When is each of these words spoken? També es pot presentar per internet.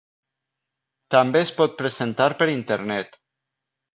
També 1.15 1.43
es 1.47 1.51
pot 1.59 1.77
presentar 1.83 2.29
per 2.41 2.47
internet. 2.57 3.21